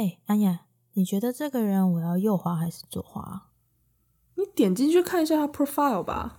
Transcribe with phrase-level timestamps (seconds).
[0.00, 0.60] 哎，安雅，
[0.94, 3.48] 你觉得这个人我要右滑还是左滑？
[4.36, 6.38] 你点进去看一下他 profile 吧。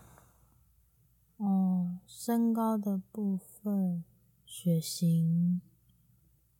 [1.37, 4.03] 哦，身高的部分，
[4.47, 5.61] 血型，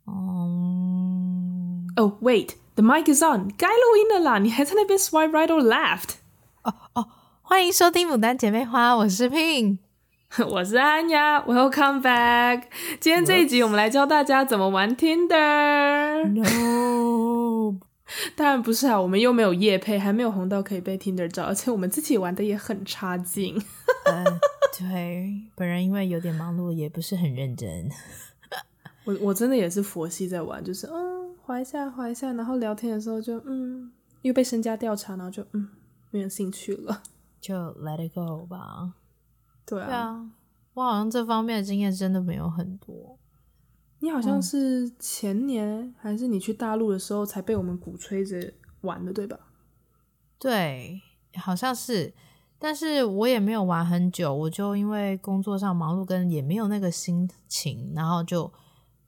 [0.06, 1.88] 嗯。
[1.96, 4.38] Oh wait，the mic is on，该录音的啦！
[4.38, 6.18] 你还在那边 swipe right or left？
[6.62, 7.10] 哦哦，
[7.42, 9.80] 欢迎收听《牡丹姐妹花》，我是 Pin，
[10.50, 12.64] 我是安雅，Welcome back。
[13.02, 16.26] 今天这一集我们来教大家怎么玩 Tinder。
[16.30, 17.78] No，
[18.38, 23.62] 当然不是啊，我们又没有夜配，还没有红到可以被 Tinder 找，而且我们自己玩的也很差劲。
[24.06, 24.24] 呃
[24.80, 27.90] 对，本人因为有点忙碌，也不是很认真。
[29.04, 35.68] 我我真的也是佛系在玩，就是嗯，滑一下滑一下，然后聊天的时候就嗯，又被身家调查，然后就嗯，
[36.10, 37.04] 没有兴趣了，
[37.42, 38.94] 就 let it go 吧。
[39.76, 40.32] 对啊，对啊，
[40.74, 43.18] 我好像这方面的经验真的没有很多。
[44.00, 49.40] 你好像是前年、嗯、还是你去大陆的时候才被我们鼓吹着玩的，对吧？
[50.38, 51.02] 对，
[51.36, 52.14] 好像是。
[52.58, 58.52] 但是我也没有玩很久，我就因为工作上忙碌，跟也没有那个心情，然后就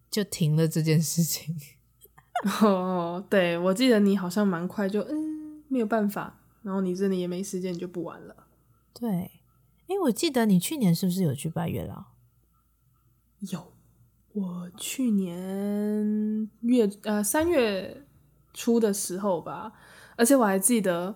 [0.10, 1.56] 就停了这件事情。
[2.64, 8.36] 哦，对，我记得你好像蛮快就嗯没有办法，然后你真的也没时间，你就不玩了。
[8.92, 9.30] 对，
[9.88, 12.06] 诶，我记得你去年是不是有去拜月老？
[13.40, 13.74] 有，
[14.34, 18.06] 我去年月呃三月
[18.54, 19.74] 初的时候吧，
[20.16, 21.16] 而且我还记得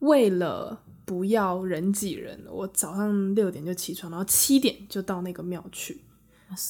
[0.00, 0.80] 为了。
[1.06, 6.00] 不要人挤人，我早上六点就起床，然后七点就到那个庙去。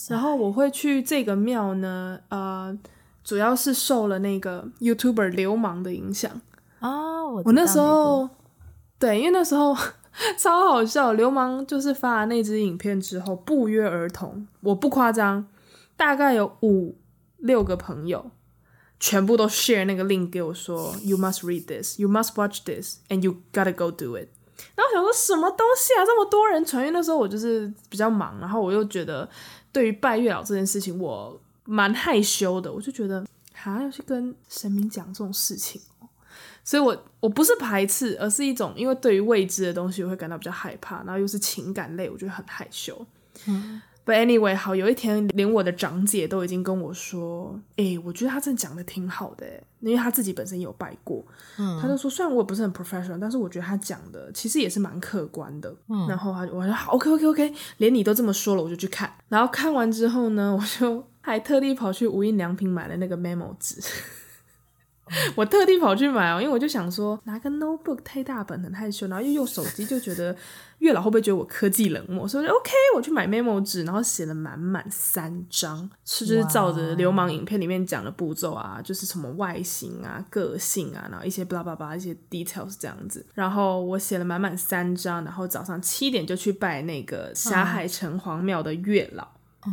[0.08, 2.76] 然后我会去这个庙呢，呃，
[3.22, 6.40] 主要是受了那个 YouTuber 流氓的影响
[6.80, 7.24] 啊。
[7.24, 8.28] 我我那时候
[8.98, 9.72] 对，因为那时候
[10.38, 15.46] 超好笑，流氓就是发了那支影片之后不约而同，我不夸张，
[15.96, 16.96] 大概有五
[17.38, 18.30] 六个朋友。
[19.00, 23.90] 全部都 share 那个 link 给我说，You must read this, you must watch this, and you gotta go
[23.90, 24.28] do it。
[24.74, 29.28] 然后想说什么东西啊，这么多人传，阅那时候我就是比较忙，然后我又觉得
[29.72, 35.82] 对于拜月老这件事情我蛮害羞的，我就觉得还要去跟神明讲这种事情，
[36.62, 43.06] 所以我我不是排斥，而是一种因为对于未知的东西我会感到比较害怕，然后又是情感类，我觉得很害羞。
[43.46, 43.80] 嗯。
[44.06, 49.46] But anyway，好，有一天连我的长姐都已经跟我说，哎、欸，我觉得他真的讲的挺好的，
[49.80, 51.24] 因为他自己本身有拜过，
[51.56, 63.80] 嗯，他就说，虽然我也不是很 professional，但是我觉得他讲的其实也是蛮客观的，嗯，然后他我说好，OK OK OK，连你都这么说了，我就去看，然后看完之后呢，我就还特地跑去无印良品买了那个 memo 纸。
[65.36, 70.34] 我特地跑去买哦，因为我就想说拿个 notebook 太大本很害羞，然后又用手机就觉得
[70.78, 89.28] 月老会不会觉得我科技冷漠，所以我就 OK，我去买 memo 纸，然后写了满满三张，是就是照着流氓影片里面讲的步骤啊，就是什么外形啊、个性啊，然后一些 blah blah blah 一些 details 这样子，然后我写了满满三张，然后早上七点就去拜那个霞海城隍庙的月老。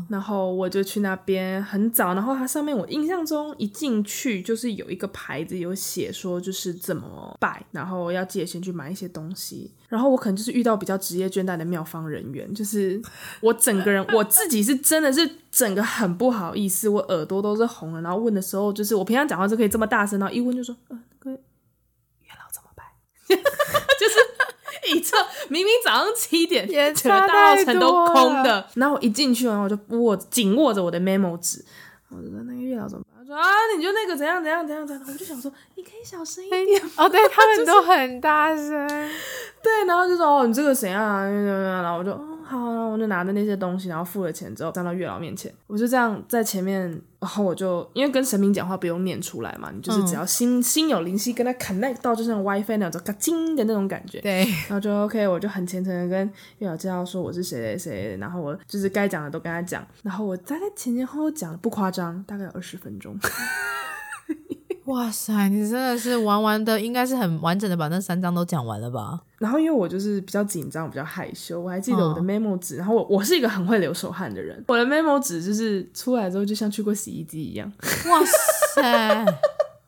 [0.08, 9.72] 然后我就去那边很早，然后它上面我印象中一进去就是有一个牌子有写说就是怎么拜，然后要记得先去买一些东西。
[9.90, 13.02] 然后我可能就是遇到比较职业倦怠的妙方人员，就是
[13.42, 18.02] 我整个人我自己是真的是整个很不好意思，我耳朵都是红了。
[18.02, 21.38] 然后问的时候就是我平常讲话就可以这么大声，然后一问就说呃那个月
[22.30, 22.84] 老怎么拜，
[24.00, 24.31] 就是。
[24.94, 25.18] 一这
[25.50, 31.64] 明明早上七点，整个大稻城都空的，然后我一进去，然后我就握紧握着我的 memo 纸，
[32.10, 33.26] 我就说那个月老怎么办？
[33.26, 33.48] 他说啊，
[33.78, 38.88] 你就那个怎样怎样怎样怎样，我就想说你可以小声一点哦，对他们 都很大声，
[39.62, 41.24] 对，然后就说哦，你这个谁啊？
[41.24, 42.31] 然后我就。
[42.52, 46.82] 好，我就拿着那些东西，然后付了钱之后站到月老面前，我就这样在前面，
[47.18, 63.18] 然后我就因为跟神明讲话不用念出来嘛，你就是只要心、嗯、心有灵犀跟他 connect 到，就像 WiFi 那种嘎金的那种感觉，对，然后就 OK，我就很虔诚的跟月老介绍说我是谁谁谁，然后我就是该讲的都跟他讲，然后我大概前前后后讲了不夸张，大概有二十分钟。
[64.92, 69.22] 哇塞，你真的是玩完的，应该是很完整的把那三张都讲完了吧？
[69.38, 72.76] 然后因为我就是比较紧张，比较害羞，我还记得我的 memo 纸。
[72.76, 77.72] 嗯、然后我我是一个很会流手汗的人，我的 memo 纸就是出来之后就像去过洗衣机一样。
[78.10, 78.22] 哇
[78.76, 79.26] 塞！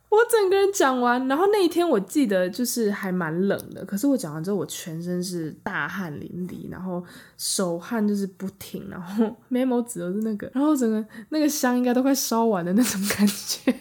[0.10, 7.04] 我整个人讲完，然后那一天我记得就是还蛮冷的，可是我讲完之后我全身是大汗淋漓，然后
[7.36, 13.76] 手汗就是不停，然后 memo 纸都是那个，然后整个那个香应该都快烧完的那种感觉。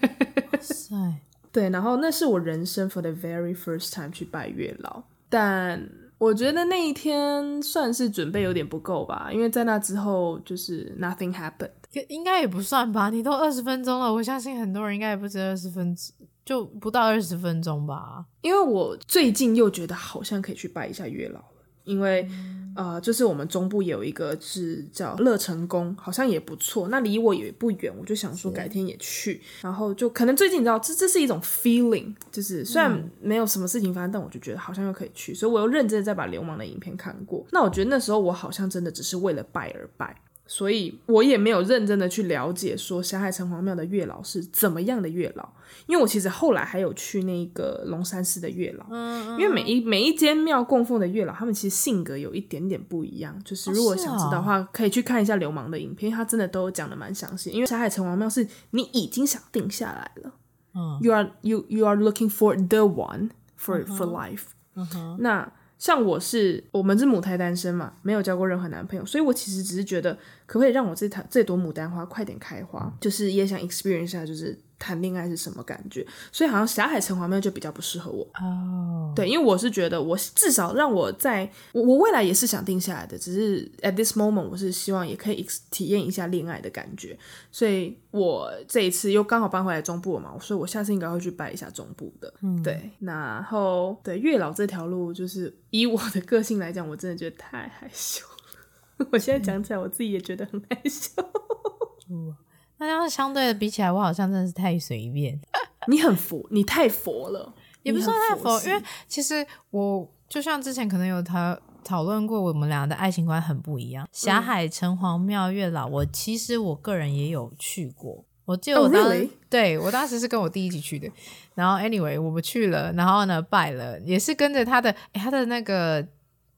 [1.50, 5.86] 对，然后那是我人生 for the very first time 去拜月老，但
[6.18, 11.70] 我觉得那一天算是准备有点不够吧，因为在那之后就是 nothing happened。
[12.08, 18.24] 应该也不算吧，你都二十分钟了，我相信很多人应该也不止二十分钟，就不到二十分钟吧。
[18.40, 21.44] 因为我最近又觉得好像可以去拜一下月老了，
[21.84, 26.88] 因为、嗯、呃，就是我们中部有一个是叫乐成宫，好像也不错。
[26.88, 29.40] 那离我也不远，我就想说改天也去。
[29.60, 37.44] 然后就可能最近你知道，这这是一种 feeling，就是虽然没有什么事情发生，嗯、但我就觉得好像又可以去，所以我又认真的在把流氓的影片看过。
[37.50, 40.16] 那我觉得那时候我好像真的只是为了拜而拜。
[40.46, 45.48] 所以我也没有认真的去了解说霞海城隍庙的月老是怎么样的月老，
[45.86, 53.34] 因为我其实后来还有去那个龙山寺的月老，嗯嗯，因为每一每一间庙供奉的月老，他们其实性格有一点点不一样。
[53.44, 57.50] 就是如果想知道的话，哦哦、可以去看一下流氓的影片，他真的都讲的蛮详细。
[57.50, 60.34] 因为霞海城隍庙是你已经想定下来了，
[60.74, 64.42] 嗯，you are you you are looking for the one for、嗯、for life，
[64.74, 65.50] 嗯哼，那。
[65.82, 74.56] 像我是，我们是母胎单身嘛，没有交过任何男朋友，所以我其实只是觉得，可不可以让我这台这朵牡丹花快点开花，就是也想 experience 一下，就是。
[74.82, 76.04] 谈恋爱是什么感觉？
[76.32, 79.06] 所以好像霞海城隍庙就比较不适合我哦。
[79.06, 79.14] Oh.
[79.14, 87.16] 对，因为我是觉得，我至少让我在我我未来也是想定下来的，只是 at this moment 我是希望也可以体验一下恋爱的感觉。
[87.52, 92.34] 所以我这一次又刚好搬回来中部了嘛，所以我下次应该会去拜一下中部的。
[92.42, 92.90] 嗯，对。
[92.98, 99.06] 然后对月老这条路，就是以我的个性来讲，我真的觉得太害羞了。
[99.12, 101.22] 我现在讲起来，我自己也觉得很害羞。
[102.10, 102.34] 嗯
[102.82, 105.40] 那要是相对的比起来，我好像真的是太随便。
[105.86, 114.08] 你很佛，你太佛了，也不是说太佛，因为其实我就像之前可能有讨讨论过，我们俩的爱情观很不一样。
[114.10, 119.30] 霞海城隍庙月老，我其实我个人也有去过，我记得我当时、oh, really?
[119.48, 121.08] 对我当时是跟我弟一起去的。
[121.54, 126.04] 然后 anyway 我们去了，然后呢拜了，也是跟着他的、欸、他的那个。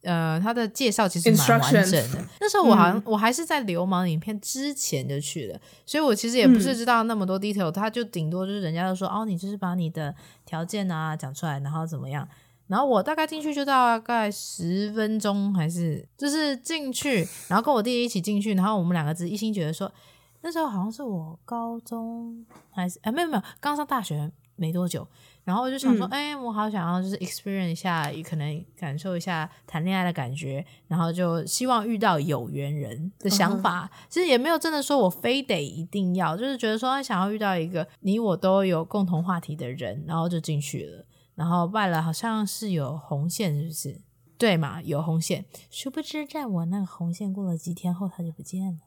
[0.05, 2.25] 呃，他的介绍其实蛮完整的。
[2.41, 7.73] 那时候我好像、嗯、我还是在流氓影片之前就去了，所以我其实也不是知道那么多 detail、嗯。
[7.73, 10.15] 他就顶多就是人家就说哦，你就是把你的
[10.45, 12.29] 条件啊讲出来，然后怎么样。
[12.67, 19.93] 然后我大概进去就大概十分钟，还是就是进去，然后跟我弟弟一起进去，然后我们两个只一心觉得说，
[20.41, 25.07] 那时候好像是我高中还是哎没有没有刚上大学没多久。
[25.45, 33.87] 然后我就想说，哎、嗯欸，我好想要就是 experience 一下，也可能感受一下谈恋爱的感觉，然后就希望遇到有缘人的想法。
[33.87, 34.07] Uh-huh.
[34.09, 41.05] 其实也没有真的说我非得一定要，就是觉得说想要遇到一个你我都有共同话题的人，然后就进去了。
[41.35, 44.01] 然后拜了，好像是有红线，是不是？
[44.39, 45.45] 对嘛，有红线。
[45.71, 48.79] 殊不知，在我那个红线过了几天后，它就不见了。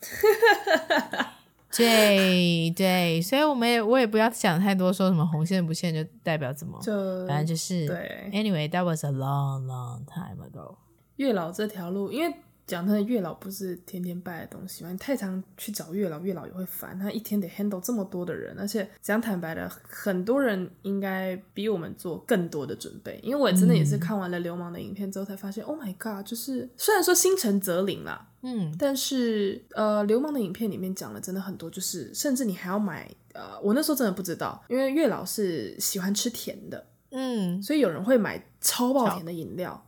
[1.76, 8.30] 对对，所以我们也我也不要想太多，说什么红线不线就代表怎么，就反正就是对。
[8.32, 10.76] Anyway，that was a long long time ago。
[11.16, 12.34] 月老这条路，因为。
[12.66, 14.90] 讲他的月老不是天天拜的东西嘛？
[14.90, 16.98] 你太常去找月老，月老也会烦。
[16.98, 23.18] 他一天得 handle 这么多的人，而且讲坦白的，很多人应该比我们做更多的准备。
[23.22, 26.24] 因为我真的也是看完了流氓的影片之后才发现，嗯，Oh my god！
[26.24, 39.84] 就是虽然说心诚则灵啦，嗯，但是呃，流氓的影片里面讲了真的很多，就是甚至你还要买呃，我那时候真的不知道，因为月老是喜欢吃甜的，嗯，所以有人会买超爆甜的饮料。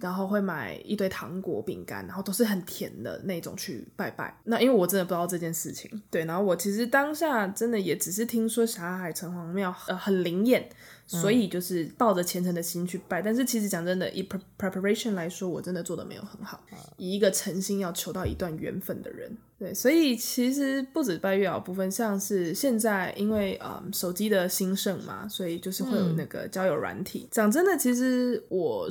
[0.00, 4.38] 然后会买一堆糖果、饼干，然后都是很甜的那种去拜拜。
[4.44, 10.68] 那因为我真的不知道这件事情，对，然后我其实当下真的也只是听说霞海城隍庙呃很灵验。
[11.06, 16.60] 所以就是抱着虔诚的心去拜，但是其实讲真的，以 preparation 来说，我真的做的没有很好。
[16.96, 27.28] 以一个诚心要求到一段缘分的人，对，所以其实不止拜月老部分，像是现在因为呃手机的兴盛嘛，所以就是会有那个交友软体。
[27.30, 28.88] 讲、嗯、真的，其实我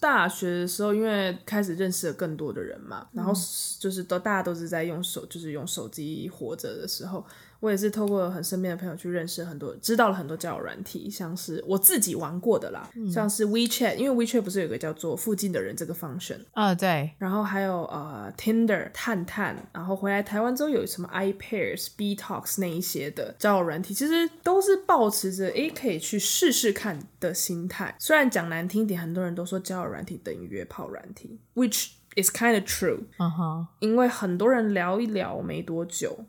[0.00, 3.34] 大学的时候，因为开始认识了更多的人嘛，然后
[3.78, 7.22] 就是都大家都是在用手，就是用手机活着的时候。
[7.60, 27.94] 我也是透过很身边的朋友去认识很多，知道了很多交友软体，像是我自己玩过的啦，嗯、像是 WeChat，因为 WeChat 不是有个叫做附近的人这个 function 啊，对，然后还有呃 Tinder 探探，然后回来台湾之后有什么 iPairs、BeeTalks 那一些的交友软体，其实都是抱持着诶可以去试试看的心态。
[27.98, 36.24] 虽然讲难听点，很多人都说交友软体等于约炮软体，which is kind of true，嗯哼，因为很多人聊一聊没多久。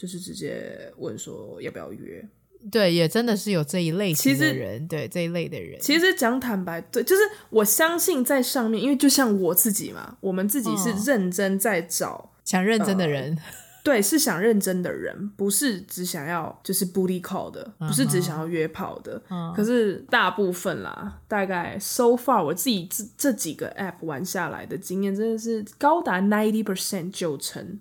[0.00, 2.26] 就是直接问说要不要约，
[2.72, 5.78] 对，也真的是有这一类型的人，对这一类的人。
[5.78, 13.36] 其实讲坦白，对，就是我相信在上面，因为就像我自己嘛，我们自己是认真在找、嗯、想认真的人，
[13.84, 19.22] 对，是想认真的人，不是只想要就是 booty call 的，不是只想要约炮的。
[19.28, 19.54] Uh.
[19.54, 27.78] 可是大部分啦，大概 so far 我自己这这几个 app 玩下来的经验，真的是高达 ninety percent 九成，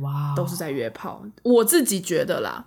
[0.00, 1.24] 哇，都是在约炮。
[1.42, 2.66] 我自己觉得啦，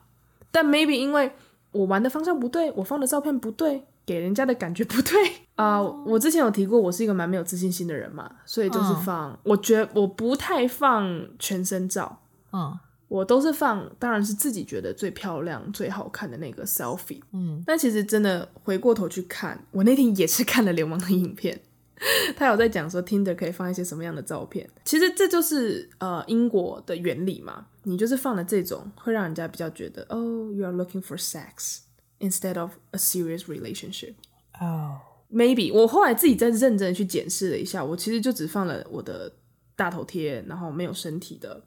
[0.51, 1.31] 但 maybe 因为
[1.71, 3.85] 我玩的方向不对，我放的照片不对。
[4.05, 5.13] 给人家的感觉不对
[5.55, 9.37] 啊！Uh, 我之前有提过，我是一个蛮没有自信心的人嘛，所以就是放，uh.
[9.43, 12.19] 我觉我不太放全身照，
[12.51, 12.77] 嗯，uh.
[13.07, 21.61] 我都是放，当然是自己觉得最漂亮、最好看的那个 selfie，嗯，但其实真的回过头去看，我那天也是看了流氓的影片，
[22.35, 31.79] 他有在讲说 Tinder 可以放一些什么样的照片，其实这就是呃因果的原理嘛，你就是放了这种，会让人家比较觉得哦，you are looking for sex。
[32.19, 34.13] Instead of a serious relationship，
[34.59, 34.97] 哦
[35.29, 39.29] ，maybe 我后来自己再认真的去检视了一下，我其实就只放了我的
[39.75, 41.61] 大头贴，然后没有身体的，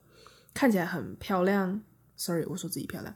[0.54, 1.82] 看起来很漂亮。
[2.16, 3.14] Sorry，我说自己漂亮。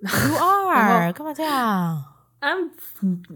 [0.00, 2.02] You are，干嘛这样
[2.40, 2.70] ？I'm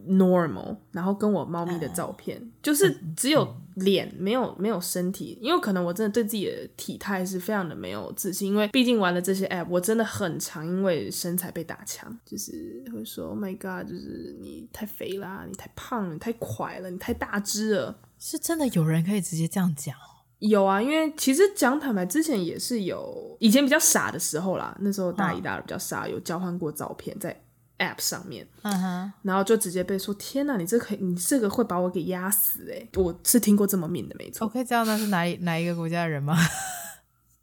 [0.07, 19.97] normal，然后跟我猫咪的照片，uh, 就是只有脸，没有没有身体，因为可能我真的对自己的体态是非常的没有自信，因为毕竟玩了这些 app，我真的很常因为身材被打枪，就是会说 Oh my God，就是你太肥啦，你太胖了，你太快了，你太大只了，是真的有人可以直接这样讲？
[20.39, 27.42] 有啊，因为其实讲坦白，之前也是有，以前比较傻的时候啦，那时候大一大二比较傻，有交换过照片在。
[27.83, 34.47] App 上面，嗯哼，然后就直接被说：“天哪，你这可以，你这个会把我给压死哎！”我是听过这么命的，没错。
[34.47, 36.37] 我可以知道那是哪哪一个国家的人吗？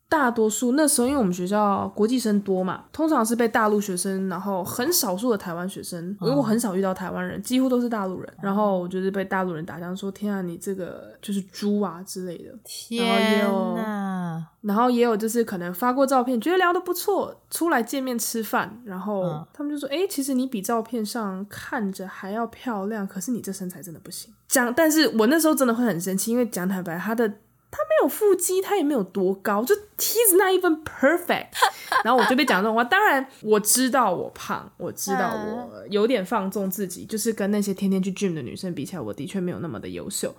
[0.10, 8.34] 大多数那时候，因为我们学校国际生多嘛，通常是被大陆学生，然后很少数的台湾学生，因为我很少遇到台湾人，几乎都是大陆人。
[8.42, 14.44] 然后我就是被大陆人打枪说：“天啊，你这个就是猪啊之类的。”天哪！
[14.62, 27.32] 然后也有就是可能发过照片，觉得聊得不错，出来见面吃饭，然后他们就说：“哎，其实你比照片上看着还要漂亮，可是你这身材真的不行。”讲，但是我那时候真的会很生气，因为讲坦白，他的。
[27.72, 31.50] 他没有腹肌，他也没有多高，就 he's not even perfect。
[32.04, 32.84] 然后我就被讲这种话。
[32.84, 40.34] 当然我知道我胖，我知道我有点放纵自己，就是跟那些天天去 gym 的女生比起来，我的确没有那么的优秀。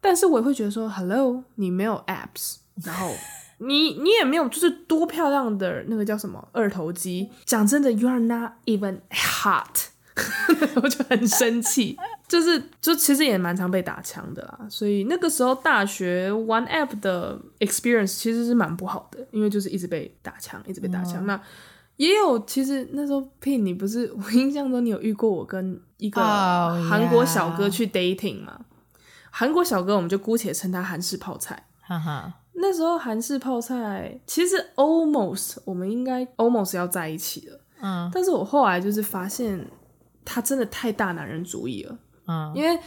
[0.00, 3.10] 但是我也会觉得说，Hello，你没有 abs，然后
[3.58, 7.30] 你你也没有就是多漂亮的那个叫什么二头肌。
[7.46, 9.93] 讲真的，you are not even hot。
[10.80, 11.96] 我就很生气，
[12.28, 21.24] 就是就其实也蛮常被打枪的啦，所以那个时候大学 One app 的 experience 其实是蛮不好的，因为就是一直被打枪，一直被打枪。
[21.24, 21.40] 嗯、那
[21.96, 28.60] 也有，其实那时候 Pin 你不是，我印象中你有遇过我跟一个韩国小哥去 dating 吗？
[29.32, 29.54] 韩、oh.
[29.54, 32.32] 国小哥我们就姑且称他韩式泡菜，哈哈。
[32.52, 39.68] 那时候韩式泡菜其实 almost 我们应该 almost 要在一起了，嗯，但是我后来就是发现。
[40.24, 42.78] 他真的太大男人主义了，嗯，因为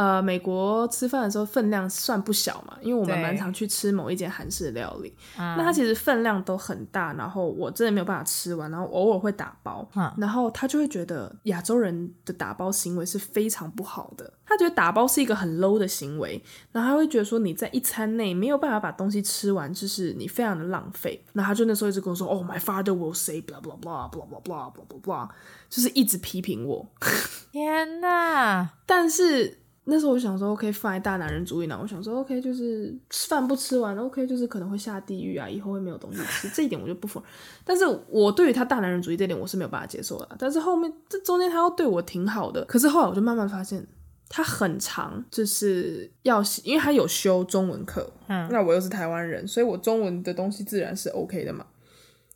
[0.00, 16.42] 呃，美国吃饭的时候分量算不小嘛，因为我们蛮常去吃某一间韩式料理，嗯，那他其实分量都很大，然后我真的没有办法吃完，然后偶尔会打包，嗯，然后他就会觉得亚洲人的打包行为是非常不好的，他觉得打包是一个很 low 的行为，
[16.72, 25.28] 然后他会觉得说你在一餐内没有办法把东西吃完，就是你非常的浪费，那他就那时候一直跟我说，Oh my father will say blah blah blah blah blah blah blah blah blah。
[25.68, 26.88] 就是一直批评我，
[27.52, 28.70] 天哪！
[28.86, 31.78] 但是那时候我想说，OK，放在大男人主义呢。
[31.82, 36.48] 我想说，OK，就是饭不吃完，OK，就是可能会下地狱啊，以后会没有东西吃。
[36.54, 37.28] 这一点我就不否认。
[37.64, 40.28] 但是我对于他大男人主义这点，我是没有办法接受的。
[40.38, 43.84] 但是后面这中间他又对我挺好的，可是后来我就慢慢发现，
[44.28, 51.66] 他很长就是要，因为他有修中文课，嗯，那我又是台湾人，所以我中文的东西自然是 OK 的嘛。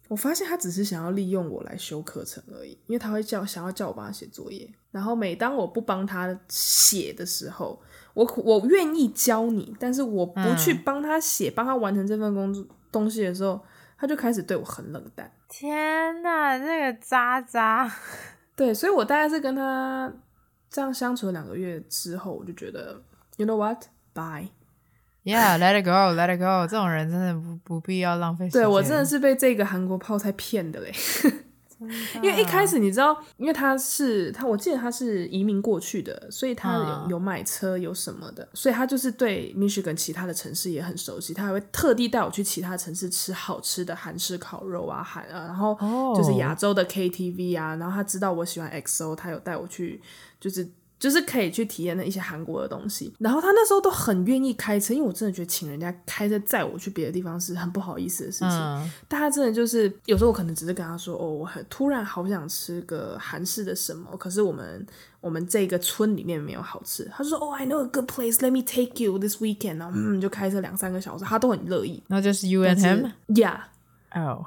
[0.09, 7.81] 我发现他只是想要利用我来修课程而已，因为他会叫想要叫我帮他写作业，然后每当我不帮他写的时候，
[8.13, 13.59] 我我愿意教你，但是我不去帮他写，帮、嗯、他完成这份工作东西的时候，
[13.97, 15.31] 他就开始对我很冷淡。
[15.49, 17.91] 天哪，那个渣渣！
[18.55, 20.13] 对，所以我大概是跟他
[20.71, 23.03] 这样相处了两个月之后，我就觉得
[23.37, 24.51] ，You know what？Bye。
[25.25, 26.67] Yeah，let it go，let it go。
[26.69, 28.63] 这种人真的不不必要浪费时间。
[28.63, 30.93] 对，我真的是被这个韩国泡菜骗的嘞。
[32.23, 41.35] 因为一开始你知道，因为他是他，我记得他是移民过去的，所以他有、嗯、有买车有什么的，所以他就是对 Michigan 其他的城市也很熟悉。
[41.35, 45.77] 他还会特地带我去其他城市吃好吃的韩式烤肉啊，韩啊，然后
[46.17, 50.01] 就是亚洲的 KTV 啊，然后他知道我喜欢 XO，他有带我去，
[50.39, 50.69] 就是。
[51.05, 53.13] 就是可以去体验的一些韩国的东西。
[53.19, 58.49] 然后他那时候都很愿意开车，因为我真的觉得请人家开车载我去别的地方是很不好意思的事情。
[58.49, 64.87] 嗯、但他真的就是有时候我可能只是跟他说：“哦，我很突然好想吃个韩式的什么，可是我们
[65.21, 72.03] 我们这个村里面没有好吃。”他就说：“哦、oh,，I know a good place, let me take you this weekend。”然后嗯，就开车两三个小时，他都很乐意。
[72.07, 73.59] 那就是 you and him，yeah。
[74.15, 74.47] 哦。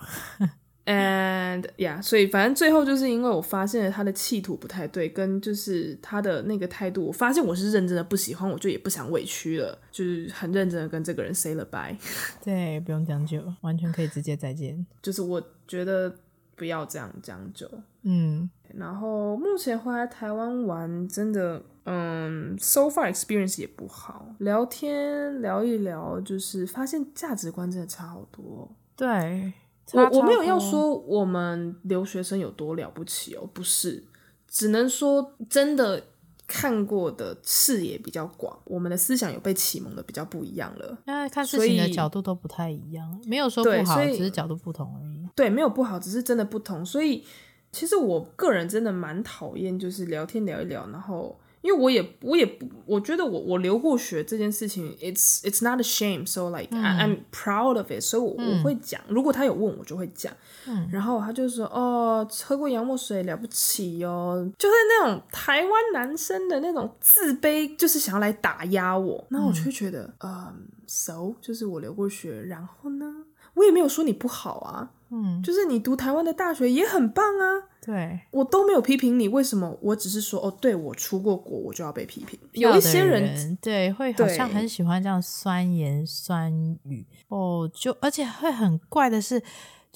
[0.87, 11.93] And yeah，所以反正最后就是因为我发现了他的企图不太对，跟就是他的那个态度，我发现我是认真的不喜欢，我就也不想委屈了，就是很认真的跟这个人 say 了 bye。
[12.41, 14.87] 对，不用将就，完全可以直接再见。
[15.01, 16.15] 就是我觉得
[16.55, 17.69] 不要这样将就。
[18.03, 28.73] 嗯，然后目前回来台湾玩，真的，嗯，so far experience 也不好，聊天聊一聊，就是发现价值观真的差好多。
[28.95, 29.51] 对。
[29.93, 34.03] 我我没有要说我们留学生有多了不起哦，不是，
[34.47, 36.03] 只能说真的
[36.45, 40.97] 看过的视野比较广，我们的思想有被启蒙的比较不一样了。
[41.05, 45.27] 那看事情的角度都不太一样，没有说不好，只是角度不同而已。
[45.35, 46.85] 对，没有不好，只是真的不同。
[46.85, 47.23] 所以
[47.71, 51.39] 其实我个人真的蛮讨厌，就是聊天聊一聊，然后。
[51.67, 59.13] 因为我也我也不，我觉得我我留过学这件事情，it's it's not a shame，so like、嗯、I'm proud of it，所以我我会讲、嗯。
[59.13, 60.31] 如果他有问我就会讲、
[60.65, 60.87] 嗯。
[60.89, 69.27] 然后他就说哦，喝过洋墨水了不起哦，就是那种台湾男生的那种自卑，就是想要来打压我。
[69.29, 74.91] 那我就会觉得，嗯、um,，so 就是我留过学，然后呢，我也没有说你不好啊。
[75.09, 79.77] 嗯，就是你读台湾的大学也很棒啊，对，我都没有批评你，为什么？
[79.81, 82.37] 我只是说哦，对，我出过国，我就要被批评。
[82.53, 86.51] 有一些人，对会好像很喜欢这样酸言酸
[86.83, 89.41] 语哦，就而且会很怪的是。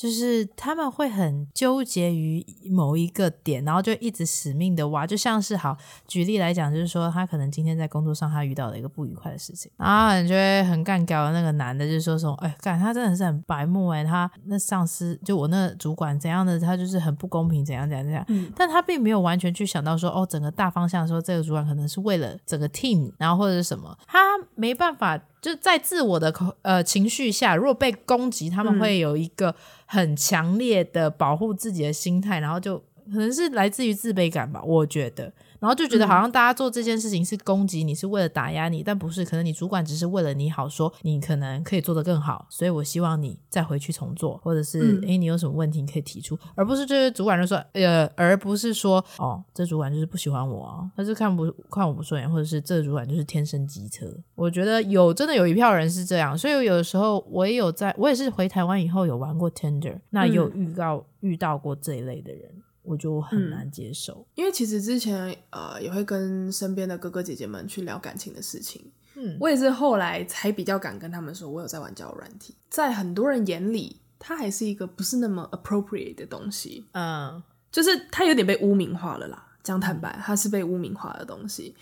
[0.01, 5.77] 就是他们会很纠结于某一个点，然后就一直死命的挖，就像是好
[6.07, 24.19] 举例来讲，就是说他可能今天在工作上他遇到了一个不愉快的事情，然后你就会很干掉的那个男的，就是说说，哎，干他真的是很白目哎，他那上司就我那主管怎样的，他就是很不公平，怎样怎样怎样，嗯，但他并没有完全去想到说，哦，整个大方向说这个主管可能是为了整个 team，然后或者是什么，他
[24.55, 25.21] 没办法。
[25.41, 29.55] 就在自我的口呃情绪下，如果被攻击，他们会有一个
[29.85, 35.33] 很强烈的保护自己的心态，然后就可能是来自于自卑感吧，我觉得。
[35.61, 54.07] 然后就觉得好像大家做这件事情是攻击你，是为了打压你，但不是，可能你主管只是为了你好，说你可能可以做得更好，所以我希望你再回去重做，或者是诶、嗯、你有什么问题你可以提出，而不是就是主管就说呃，而不是说哦，这主管就是不喜欢我啊，他是看不看我不顺眼，或者是这主管就是天生机车。
[54.33, 62.49] 我觉得有真的有一票人是这样，所以有的时候我也有在，我也是回台湾以后有玩过 Tender，那有遇到、嗯、遇到过这一类的人。
[62.83, 77.41] 我就很难接受，嗯，因为其实之前呃也会跟身边的哥哥姐姐们去聊感情的事情，嗯，我也是后来才比较敢跟他们说，我有在玩交友软体，在很多人眼里，它还是一个不是那么 appropriate 的东西，嗯，
[77.71, 79.47] 就是它有点被污名化了啦。
[79.63, 81.75] 讲坦白，它是被污名化的东西。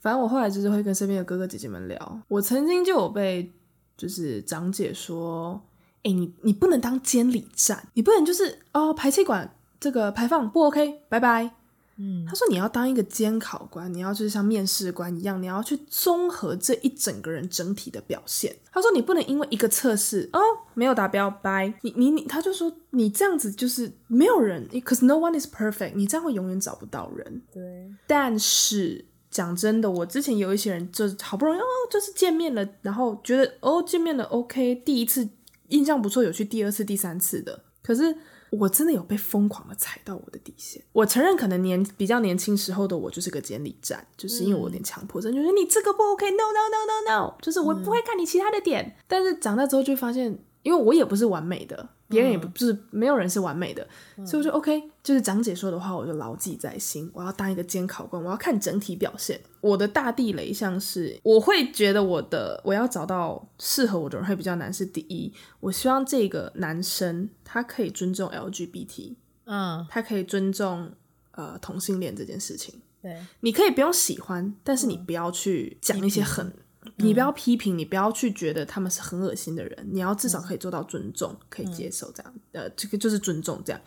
[0.00, 3.50] 反正我后来就是会跟身边的哥哥姐姐们聊，我曾经就有被
[3.96, 5.58] 就是长姐说，
[6.02, 9.50] 哎，你你不能当监理站，你不能就是哦排气管。
[9.82, 11.50] 这个排放不 OK，拜拜。
[11.96, 18.54] 嗯，他说你要当一个监考官，你要就是像面试官一样，你要去综合这一整个人整体的表现。
[18.72, 20.40] 他说你不能因为一个测试哦
[20.74, 21.74] 没有达标，拜。
[21.82, 27.42] 你你你，他就说你这样子就是没有人，because no one is perfect，你这样会永远找不到人。
[27.52, 27.90] 对。
[28.06, 35.28] 但是讲真的，我之前有一些人就是好不容易哦，就是见面了，然后觉得哦见面了 OK，第一次
[35.68, 38.16] 印象不错，有去第二次、第三次的，可是。
[38.52, 40.82] 我真的有被疯狂的踩到我的底线。
[40.92, 48.84] 我承认，可能年比较年轻时候的我就是个监理站，就是因为我有点强迫症，嗯、就是你这个不 OK，no no no no no，就是我不会看你其他的点。
[48.84, 51.88] 嗯、但是长大之后就发现，因为我也不是完美的。
[52.12, 57.10] 别人也不就是没有人是完美的，嗯、所以我就 OK，就是长姐说的话，我就牢记在心。
[57.14, 59.40] 我要当一个监考官，我要看整体表现。
[59.60, 64.72] 我的大地雷像是，我会觉得我的我要找到适合我的人会比较难。
[64.72, 70.90] 是第一，我希望这个男生他可以尊重 LGBT，嗯，他可以尊重
[71.32, 72.80] 呃同性恋这件事情。
[73.00, 76.46] 对，你可以不用喜欢，但是你不要去讲一些很。
[76.46, 76.52] 嗯
[76.96, 83.80] 你不要批评，你不要去觉得他们是很恶心的人，你要至少可以做到尊重，可以接受这样，呃，这个就是尊重这样。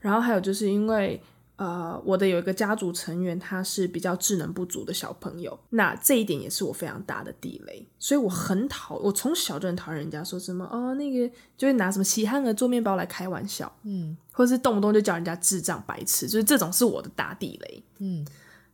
[0.00, 1.20] 然后还有就是因为，
[1.56, 18.26] 呃，我的有一个家族成员他是比较智能不足的小朋友，那这一点也是我非常大的地雷，所以我很讨，我从小就很讨厌人家说什么哦，那个就会拿什么喜憨儿做面包来开玩笑，嗯，或者是动不动就叫人家智障白痴，就是这种是我的大地雷，嗯。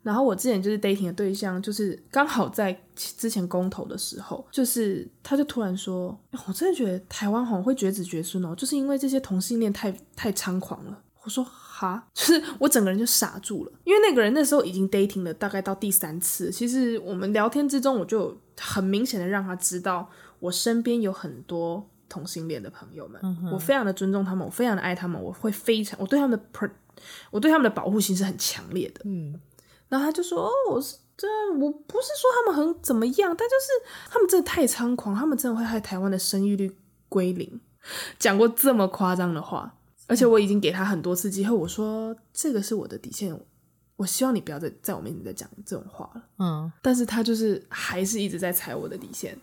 [0.02, 11.02] 然后我之前就是 dating 的对象，就是刚好在之前公投的时候，就是他就突然说，我真的觉得台湾好像会绝子绝孙哦，就是因为这些同性恋太太猖狂了。
[11.22, 16.50] 我说哈，就是我整个人就傻住了，因为那个人那时候已经 dating 了大概到第三次。
[16.50, 20.10] 其实我们聊天之中，我就很明显的让他知道，
[20.40, 26.68] 我身边有很多同性恋的朋友们，嗯、我非常的尊重他们，我非常的爱他们，我会非常，我对他们的 per，
[27.30, 29.02] 我对他们的保护心是很强烈的。
[29.04, 29.40] 嗯。
[29.92, 31.28] 然后他就说：“哦，我是这，
[31.60, 33.68] 我不是说他们很怎么样，但就是
[34.10, 36.74] 他们真的太猖狂，他们真的会害台湾的生育率
[37.10, 37.60] 归零。”
[38.18, 39.74] 讲过这么夸张的话，
[40.06, 43.38] 而且我已经给他很多次机会，我说这个是我的底线，
[43.96, 46.22] 我希望你不要再在我面前再讲这种话了。
[46.38, 49.38] 嗯，但是他就是还是一直在踩我的底线，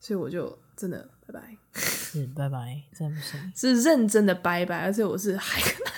[0.00, 5.92] 所以我就真的拜拜， 是拜拜，真的不行，是认真的拜拜，而且我是还跟他。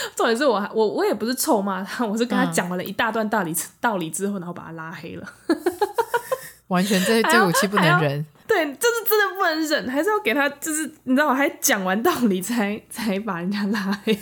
[0.16, 5.26] 重点是我还我我也不是臭骂他， 我是跟他讲完了一大段道理、嗯、道理之后，然后把他拉黑了。
[6.68, 8.24] 完全这这武器不能忍。
[8.46, 14.16] 对，就是真的不能忍，还是要给他，就是你知道，我还讲完道理才才把人家拉黑。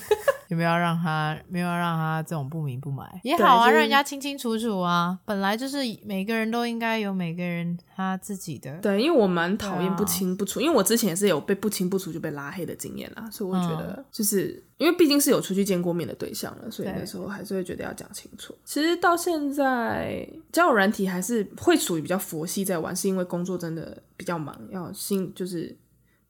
[0.48, 5.18] 有没有让他没有让他这种不明不白也好啊，就是、让人家清清楚楚啊。
[5.24, 8.74] 本来就是每个人都应该有每个人他自己的。
[8.80, 18.54] 对，因为我蛮讨厌不清不楚，啊、因为我之前也是有被不清不楚就被拉黑的经验啦，所以我觉得就是、嗯、因为毕竟是有出去见过面的对象了，所以那时候还是会觉得要讲清楚。
[18.64, 25.76] 其实到现在交友软体还是会属于比较佛系在玩，是因为工作真的比较忙，要新就是。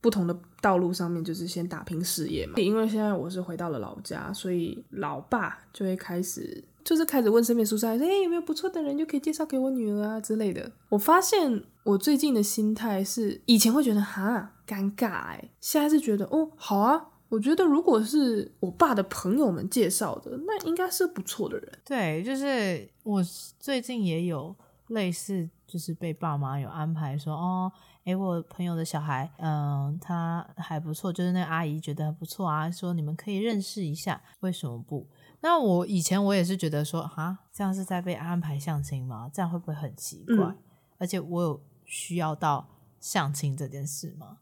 [0.00, 2.54] 不同的道路上面，就是先打拼事业嘛。
[2.56, 17.08] 因为现在我是回到了老家，所以老爸就会开始，就是开始问身边叔叔说：“哎、有没有不错的人，就可以介绍给我女儿啊之类的。”我发现我最近的心态是，以前会觉得哈尴尬哎，现在是觉得哦好啊。
[17.28, 21.72] 我觉得如果是我爸的朋友们介绍的，那应该是不错的人。
[21.84, 23.22] 对，就是我
[23.58, 24.56] 最近也有
[24.86, 27.70] 类似，就是被爸妈有安排说哦。
[28.08, 35.06] 诶，我朋友的小孩，嗯，他还不错，就是那个阿姨觉得还不错啊，说你们可以认识一下，为什么不？
[35.42, 39.30] 那我以前我也是觉得说，哈，这样是在被安排相亲吗？
[39.30, 40.36] 这样会不会很奇怪？
[40.36, 40.56] 嗯、
[40.96, 42.66] 而且我有需要到
[42.98, 44.38] 相亲这件事吗？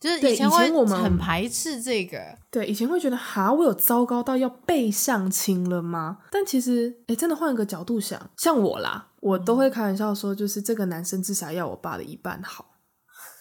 [0.00, 6.18] 就是以前会很排斥这个，对，以前会觉得哈，我有糟糕到要被相亲了吗？
[6.32, 12.66] 但其实，哎，真的换个角度想，像我啦，我都会开玩笑说，就是这个男生至少要我爸的一半好。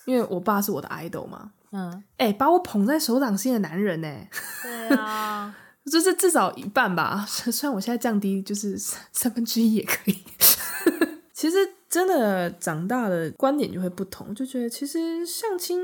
[0.07, 4.07] 因为我爸是我的 idol 嘛，嗯，哎、欸，把我捧在手掌心的男人呢，
[4.63, 5.53] 对啊，
[5.91, 7.25] 就是至少一半吧。
[7.27, 10.23] 虽然我现在降低，就是三分之一也可以。
[11.33, 11.57] 其实
[11.89, 15.77] 真的长大了，观点就会不同，就觉得其实相亲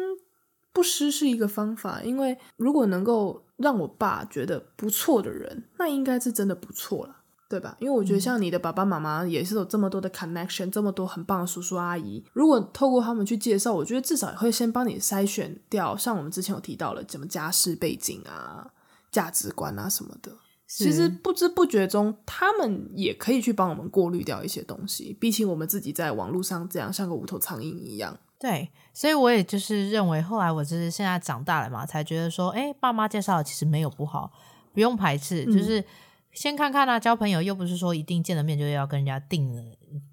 [0.72, 2.02] 不失是一个方法。
[2.02, 7.18] 因为如果能够让我爸觉得不错的人，那应该是真的不错了。
[7.54, 7.78] 对吧？
[7.80, 12.26] 因为我觉得像你的爸爸妈妈也是有这么多的 connection，这么多很棒的叔叔阿姨。
[12.34, 15.96] 如果透过他们去介绍，我觉得至少也会先帮你筛选掉。
[15.96, 18.74] 像我们之前有提到了什么家世背景啊、
[19.12, 20.32] 价值观啊什么的。
[20.66, 25.16] 其实不知不觉中，他们也可以去帮我们过滤掉一些东西。
[25.22, 28.18] 比起我们自己在网络上这样像个无头苍蝇一样。
[28.40, 34.32] 对，所以我也就是认为，后来我就是现在长大了嘛，才觉得说，哎，爸妈介绍的其实没有不好，
[34.74, 35.86] 不用排斥，就是。
[36.34, 39.64] 嗯先看看啊，交朋友又不是说一定见了面就要跟人家定了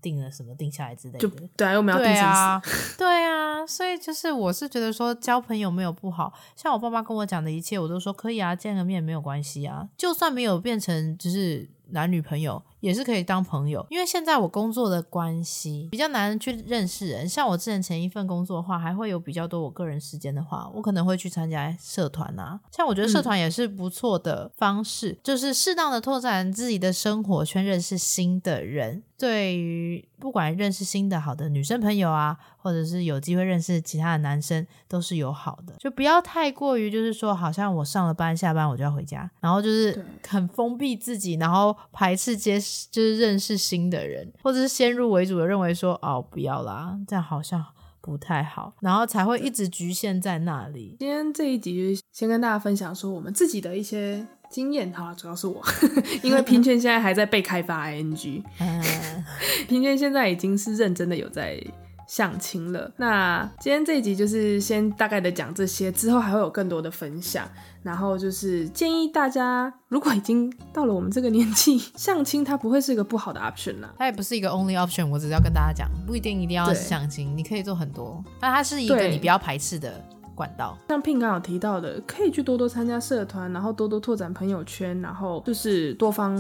[0.03, 1.19] 定了什么定下来之类的。
[1.19, 2.97] 就对啊，我们要定生死。
[2.99, 12.63] 对啊，对啊，所以就是我是觉得说交朋友没有不好，像我爸妈跟我讲的一切，我都说可以啊，见个面没有关系啊，就算没有变成就是男女朋友。
[12.81, 17.29] 也是可以当朋友，因为现在我工作的关系比较难去认识人。
[17.29, 22.59] 像我之前前一份工作的话，还会有比较多我个人时间的话，我可能会去参加社团啊。
[22.73, 29.03] 像我觉得社团也是不错的方式，嗯、就是适当的拓展自己的生活圈，认识新的人。
[29.19, 35.75] 对于不管认识新的好的女生朋友啊，或者是有机会认识其他的男生，都是有好的。
[35.79, 42.59] 就不要太过于就是说，好像我上了班下班我就要回家，然后就是很封闭自己，然后排斥接。
[42.91, 47.65] 就是认识新的人，或者是先入为主的认为说哦，不要啦，这样好像
[48.01, 50.97] 不太好，然后才会一直局限在那里。
[50.99, 55.63] 今天这一集就先跟大家分享说我们自己的一些经验，哈，主要是我，
[56.23, 58.43] 因为平权现在还在被开发 ing，
[59.69, 61.63] 平权现在已经是认真的有在。
[62.11, 67.49] 相亲了，那今天这一集就是先大概的讲这些，之后还会有更多的分享。
[67.85, 73.95] 然后就是建议大家，如果已经到了我们这个年纪， 相亲它不会是一个不好的 option 啦。
[73.97, 78.21] 它也不是一个 only option，我只是要跟大家讲，不一定一定要相亲，你可以做很多。
[78.41, 80.77] 但它是一个你不要排斥的管道。
[80.89, 86.33] 像 Pin 刚有提到的，可以去多多参加社团，然后多多拓展朋友圈，然后就是多方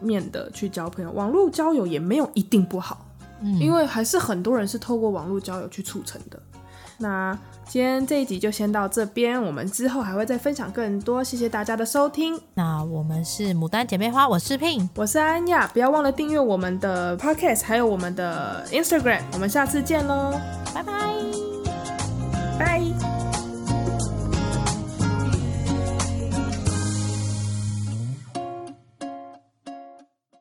[0.00, 1.10] 面的去交朋友。
[1.10, 3.05] 网络交友也没有一定不好，
[3.40, 6.40] 嗯，因为还是很多人是透过网络交友去促成的。
[6.98, 11.22] 那今天这一集就先到这边，我们之后还会再分享更多。
[11.22, 12.40] 谢谢大家的收听。
[12.54, 19.20] 那我们是牡丹姐妹花，我是 Pin，我是安雅，不要忘了订阅我们的 Podcast，还有我们的 Instagram。
[19.34, 20.40] 我们下次见喽，
[20.72, 20.92] 拜拜，
[22.58, 23.15] 拜。